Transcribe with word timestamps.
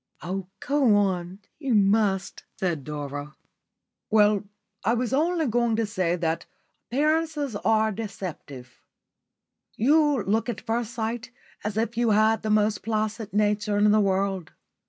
"Oh, 0.23 0.47
go 0.59 0.95
on, 0.95 1.41
you 1.59 1.75
must," 1.75 2.41
said 2.59 2.83
Dora. 2.83 3.35
"Well, 4.09 4.45
I 4.83 4.95
was 4.95 5.13
only 5.13 5.45
going 5.45 5.75
to 5.75 5.85
say 5.85 6.15
that 6.15 6.47
appearances 6.89 7.55
are 7.57 7.91
deceptive. 7.91 8.81
You 9.75 10.23
look 10.23 10.49
at 10.49 10.61
first 10.61 10.95
sight 10.95 11.29
as 11.63 11.77
if 11.77 11.97
you 11.97 12.09
had 12.09 12.41
the 12.41 12.49
most 12.49 12.81
placid 12.81 13.31
nature 13.31 13.77
in 13.77 13.91
the 13.91 13.99
world. 14.01 14.53